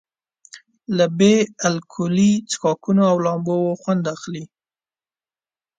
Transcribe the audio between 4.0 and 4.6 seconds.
اخلي.